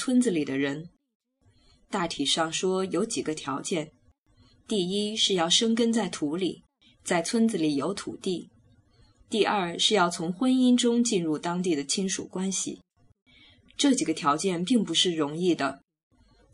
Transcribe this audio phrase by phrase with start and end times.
[0.00, 0.88] 村子里的人。
[1.90, 3.92] 大体上说，有几个条件：
[4.66, 6.64] 第一是要生根在土里，
[7.04, 8.48] 在村子里有土地；
[9.28, 12.80] 第二是要从婚姻中进入当地的亲属关系。
[13.76, 15.82] 这几个条件并不是容易的，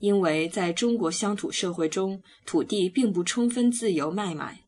[0.01, 4.65] 因为在中国乡土社会中，土地并不充分自由卖买，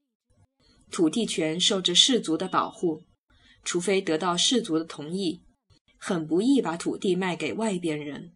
[0.92, 3.02] 土地权受着氏族的保护，
[3.64, 5.42] 除非得到氏族的同意，
[5.98, 8.34] 很不易把土地卖给外边人。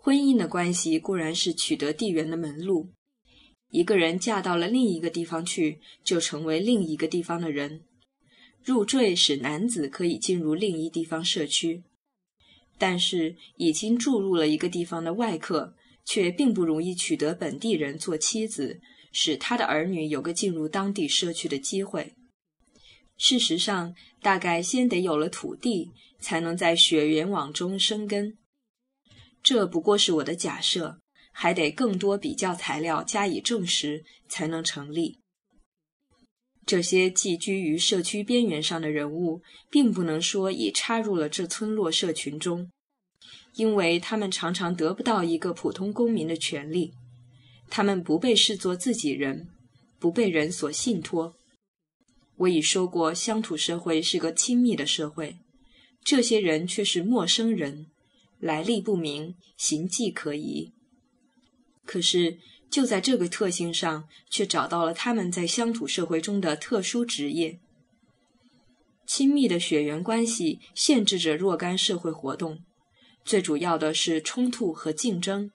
[0.00, 2.88] 婚姻的关系固然是取得地缘的门路，
[3.70, 7.82] 一个人嫁到了另一个地方去，就成为另一个地方的人。
[8.64, 11.82] 入赘使男子可以进入另一地方社区，
[12.78, 15.74] 但是已经注入了一个地方的外客，
[16.06, 18.80] 却并不容易取得本地人做妻子，
[19.12, 22.14] 使他的儿女有个进入当地社区的机会。
[23.16, 28.37] 事实上，大概先得有了土地，才能在血缘网中生根。
[29.42, 31.00] 这不过是我的假设，
[31.32, 35.20] 还得更多比较材料加以证实才能成立。
[36.66, 42.70] 这些寄居于社区边缘上的人物，并不能说已插入了这村落社群中，
[43.54, 46.92] 因为他们常常得不到一个普通公民的权利，
[47.70, 49.48] 他们不被视作自己人，
[49.98, 51.36] 不被人所信托。
[52.36, 55.38] 我已说过，乡土社会是个亲密的社会，
[56.04, 57.86] 这些人却是陌生人。
[58.38, 60.72] 来历不明，形迹可疑。
[61.84, 62.38] 可是，
[62.70, 67.58] 就在这个特性上，却找到了他们在乡土社会中的特殊职业。
[69.06, 72.58] 亲密的血缘关系限制着若干社会活动，
[73.24, 75.50] 最主要的是冲突和竞争。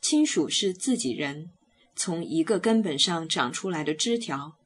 [0.00, 1.50] 亲属是自己人，
[1.94, 4.56] 从一个根本上长出来的枝条，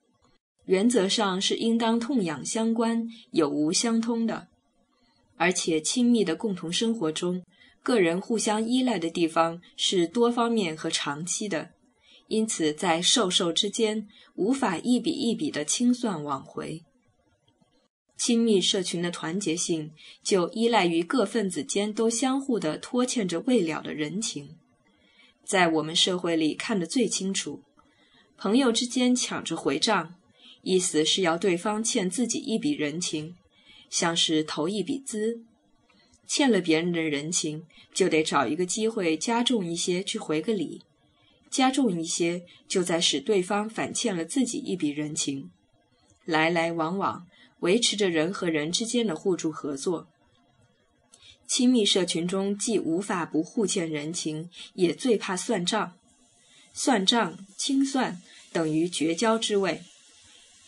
[0.66, 4.46] 原则上是应当痛痒相关、有无相通的。
[5.42, 7.42] 而且，亲密的共同生活中，
[7.82, 11.70] 个人互相依赖的地方是多方面和长期的，
[12.28, 16.84] 因此在授受之间无法一笔一笔的清算往回。
[18.17, 19.90] 亲密社群的团结性
[20.22, 24.50] 就依赖于各分子间都相互的拖欠着未了的人情，
[25.44, 27.64] 在我们社会里看得最清楚，
[28.36, 30.14] 朋友之间抢着回账，
[30.62, 33.34] 意思是要对方欠自己一笔人情。
[33.92, 35.42] 像是投一笔资，
[36.27, 40.80] 欠了别人的人情，就得找一个机会加重一些去回个礼，
[41.51, 45.51] 加重一些，就在使对方反欠了自己一笔人情，
[46.25, 47.27] 来来往往，
[47.61, 50.09] 维持着人和人之间的互助合作。
[51.47, 55.92] 亲密社群中既无法不互欠人情，也最怕算账，
[56.73, 58.23] 算账清算
[58.53, 59.83] 等于绝交之位，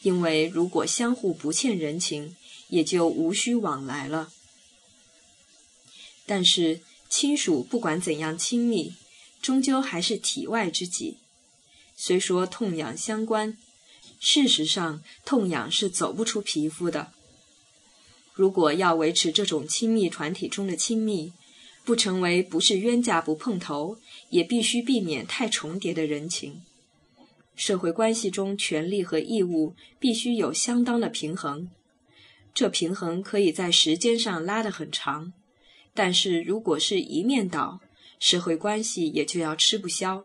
[0.03, 2.37] 因为如果相互不欠人情。
[2.69, 4.32] 也就无需往来了。
[6.26, 8.94] 但是亲属不管怎样亲密，
[9.42, 11.19] 终究还是体外之己。
[11.97, 13.56] 虽说痛痒相关，
[14.19, 17.12] 事实上痛痒是走不出皮肤的。
[18.32, 21.32] 如果要维持这种亲密团体中的亲密，
[21.84, 23.98] 不成为不是冤家不碰头，
[24.31, 26.62] 也必须避免太重叠的人情。
[27.54, 31.70] 社会关系中，权利和义务必须有相当的平衡。
[32.54, 35.32] 这平衡可以在时间上拉得很长，
[35.92, 37.81] 但是如果是一面倒，
[38.20, 40.25] 社会关系也就要吃不消，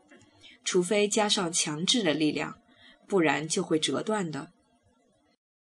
[0.63, 2.59] 除非加上强制的力量，
[3.07, 4.51] 不然就会折断的。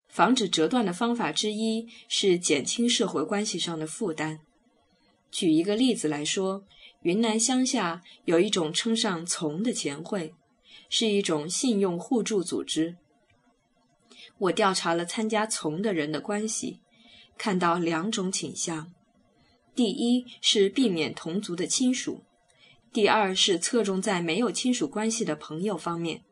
[0.08, 4.40] 防止折断的方法之一是减轻社会关系上的负担。
[5.30, 6.64] 举一个例子来说，
[7.02, 10.34] 云南乡下有一种称上“从”的钱会，
[10.90, 12.96] 是一种信用互助组织。
[14.38, 16.82] 我调查了参加从的人的关系，
[17.38, 18.92] 看到两种倾向：
[19.74, 22.24] 第一是避免同族的亲属；
[22.92, 26.24] 第二是侧重在没有亲属关系的朋友方面。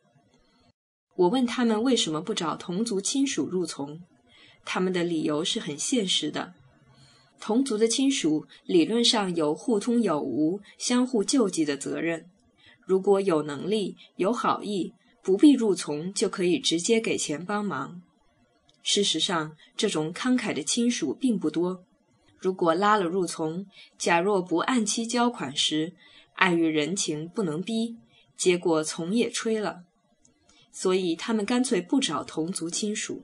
[1.15, 4.01] 我问他们为什么不找同族亲属入从，
[4.65, 6.53] 他们的理由是很现实的：
[7.39, 12.25] 同族的亲属理论上有互通有无、相互救济的责任，
[12.85, 14.93] 如果有能力、有好意。
[15.23, 18.01] 不必入从就可以直接给钱帮忙。
[18.83, 21.85] 事实上，这种慷慨的亲属并不多。
[22.37, 23.65] 如果拉了入从，
[23.97, 25.93] 假若不按期交款时，
[26.35, 27.95] 碍于人情不能逼，
[28.35, 29.83] 结果从也吹了。
[30.69, 33.23] 所以他们干脆不找同族亲属。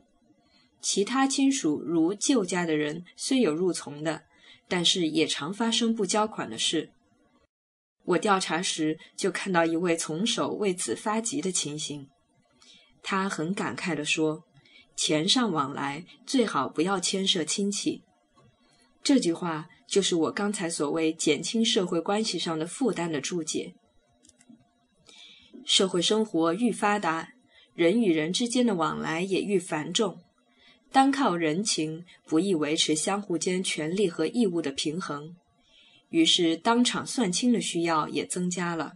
[0.79, 4.21] 其他亲属如旧家的人虽有入从的，
[4.69, 6.91] 但是也常发生不交款的事。
[8.09, 12.07] 我调查时就看到一位从手为此发急的情形，
[13.03, 14.45] 他很感慨地说
[14.97, 18.01] ：“钱上往来最好不要牵涉亲戚。”
[19.03, 23.75] 这句话就是我刚才所谓减轻社会关系上的负担的注解。
[25.63, 27.29] 社会生活愈发达，
[27.75, 30.19] 人与人之间的往来也愈繁重，
[30.91, 35.35] 单靠人情不易维持相互间权利和义务的平衡，
[36.09, 38.93] 于是当场算清的需要也增加了。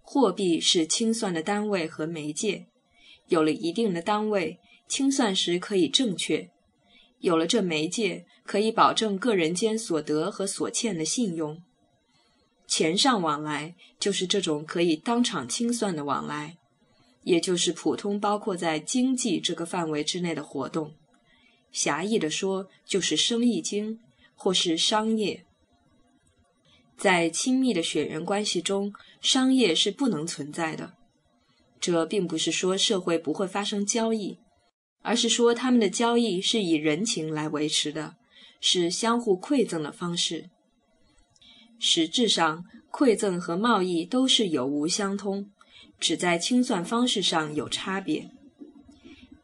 [0.00, 2.66] 货币是清算的单位和媒介，
[3.28, 6.50] 有了一定的单位，清算时可以正确；
[7.20, 11.62] 有了这媒介，可以保证个人间所得和所欠的信用。
[12.66, 16.56] 钱上往来就是这种可以当场清算的往来，
[17.22, 20.92] 也就是普通包括在经济这个范围之内的活动。
[21.70, 23.98] 狭义的说，就是生意经
[24.34, 25.46] 或是商业。
[27.02, 30.92] 在亲密的血缘关系中，商业是不能存在的。
[31.80, 34.38] 这并不是说社会不会发生交易，
[35.00, 38.14] 而是说他们的交易是以人情来维持的，
[38.60, 40.48] 是相互馈赠的方式。
[41.80, 45.50] 实质上，馈赠和贸易都是有无相通，
[45.98, 48.30] 只在清算方式上有差别。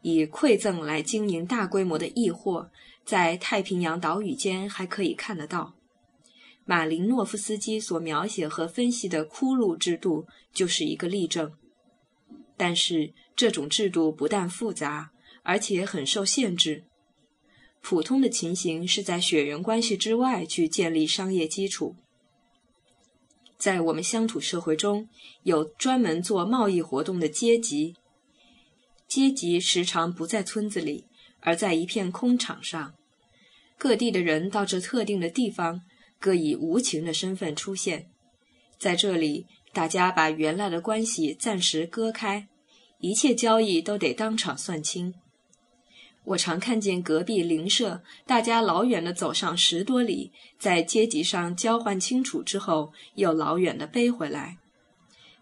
[0.01, 2.71] 以馈赠来经营大规模的易货，
[3.03, 5.73] 在太平洋岛屿间还可以看得到。
[6.69, 11.51] 马林诺夫斯基所描写和分析的窟窿制度就是一个例证。
[12.55, 15.09] 但是，这种制度不但复杂，
[15.41, 16.83] 而且很受限制。
[17.81, 21.95] 普通的情形是在血缘关系之外去建立商业基础。
[23.57, 25.09] 在我们乡土社会中，
[25.41, 27.95] 有专门做贸易活动的阶级。
[29.07, 31.07] 阶级时常不在村子里，
[31.39, 32.93] 而在一片空场上。
[33.75, 35.81] 各地的人到这特定的地方，
[36.19, 38.09] 各以无情的身份出现。
[38.77, 42.47] 在这里，大家把原来的关系暂时割开，
[42.99, 45.13] 一切交易都得当场算清。
[46.25, 54.57] 我常看见隔壁邻舍，大家老远的走上十多里，在阶级上交换清楚之后，又老远的背回来。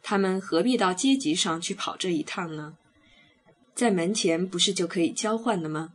[0.01, 2.77] 他们何必到阶级上去跑这一趟呢？
[3.75, 5.93] 在门前不是就可以交换的吗？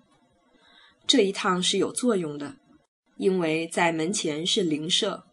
[1.07, 2.57] 这一趟是有作用的，
[3.17, 5.25] 因为在门前是邻舍，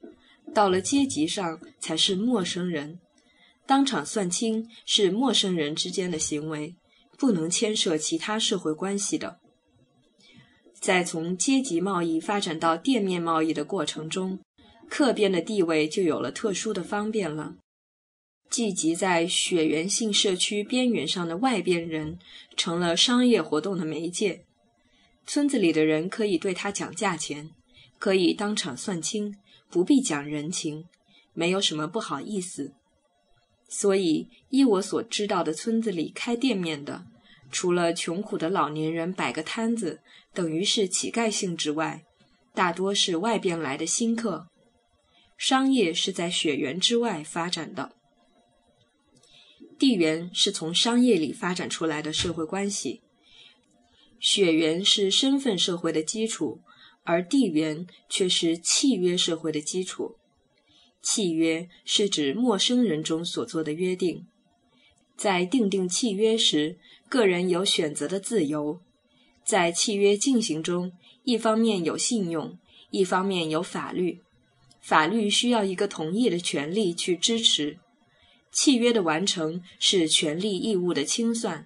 [0.54, 3.00] 到了阶级上才是陌生人。
[3.66, 6.76] 当场算清是陌生人之间的行为，
[7.18, 9.40] 不能牵涉其他社会关系的。
[10.74, 14.40] 在从阶级贸易发展到店面贸易的过程中，
[14.90, 17.56] 客边的地位就有了特殊的方便了。
[18.50, 22.18] 聚集在血缘性社区边缘上的外边人，
[22.58, 24.46] 成了商业活动的媒介。
[25.28, 27.52] 村子里的人可以对他讲价钱，
[28.00, 29.36] 可以当场算清，
[29.70, 30.86] 不必讲人情，
[31.34, 32.74] 没有什么不好意思。
[33.68, 37.06] 所以，依我所知道的，村子里开店面的。
[37.52, 40.02] 除了穷苦的老年人摆个摊子，
[40.34, 42.04] 等于是乞丐性之外，
[42.54, 44.48] 大多是外边来的新客。
[45.38, 47.94] 商业是在血缘之外发展的，
[49.78, 53.02] 地缘是从商业里发展出来的社会关系。
[54.20, 56.60] 血缘是身份社会的基础，
[57.04, 60.16] 而地缘却是契约社会的基础。
[61.02, 64.28] 契约是指陌生人中所做的约定，
[65.16, 66.78] 在订定契约时。
[67.08, 68.82] 个人有选择的自由，
[69.44, 70.92] 在契约进行中，
[71.24, 72.60] 一方面有信用，
[72.92, 74.22] 一方面有法律。
[74.80, 77.80] 法律需要一个同意的权利去支持。
[78.52, 81.66] 契约的完成是权利义务的清算，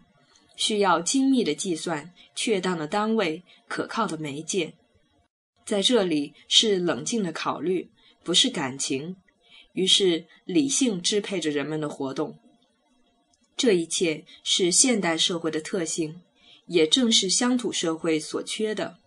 [0.55, 4.75] 需要精密的计算、确当的单位、可靠的媒介。
[5.65, 7.89] 在这里是冷静的考虑，
[8.23, 9.15] 不是感情。
[9.73, 12.37] 于是理性支配着人们的活动。
[13.57, 16.21] 这一切是现代社会的特性，
[16.67, 18.97] 也正是乡土社会所缺的。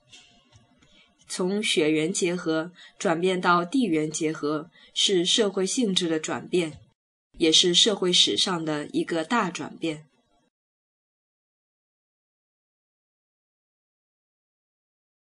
[1.28, 6.78] 从血缘结合转变到地缘结合，是社会性质的转变，
[7.38, 10.06] 也是社会史上的一个大转变。